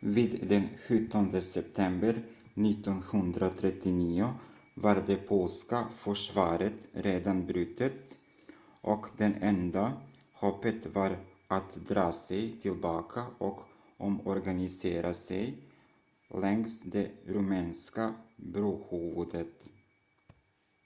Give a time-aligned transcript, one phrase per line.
[0.00, 2.10] vid den 17 september
[2.54, 4.34] 1939
[4.74, 8.18] var det polska försvaret redan brutet
[8.80, 11.16] och det enda hoppet var
[11.48, 13.60] att dra sig tillbaka och
[13.96, 15.56] omorganisera sig
[16.40, 19.70] längs det rumänska brohuvudet